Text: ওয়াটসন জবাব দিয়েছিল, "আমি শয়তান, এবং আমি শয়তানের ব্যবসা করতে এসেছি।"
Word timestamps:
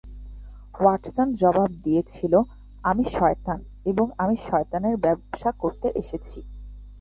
ওয়াটসন 0.75 1.27
জবাব 1.35 1.69
দিয়েছিল, 1.83 2.33
"আমি 2.83 3.03
শয়তান, 3.11 3.59
এবং 3.85 4.05
আমি 4.17 4.35
শয়তানের 4.47 4.95
ব্যবসা 4.97 5.49
করতে 5.59 5.87
এসেছি।" 5.95 6.39